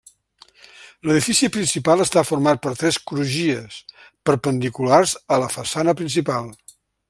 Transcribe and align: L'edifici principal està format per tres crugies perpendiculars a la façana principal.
L'edifici 1.09 1.49
principal 1.57 2.01
està 2.05 2.23
format 2.29 2.63
per 2.63 2.73
tres 2.79 2.99
crugies 3.11 3.77
perpendiculars 4.31 5.15
a 5.37 5.41
la 5.45 5.53
façana 5.59 5.97
principal. 6.01 6.51